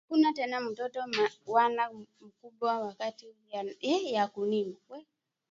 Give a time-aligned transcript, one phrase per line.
[0.05, 0.99] Akuna tena mutoto
[1.53, 1.83] wala
[2.21, 3.25] mukubwa wakati
[4.15, 4.79] yaku rima